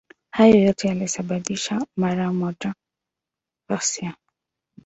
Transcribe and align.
Hayo 0.31 0.55
yote 0.59 0.87
yalisababisha 0.87 1.85
mara 1.95 2.33
moja 2.33 2.73
ghasia. 3.69 4.15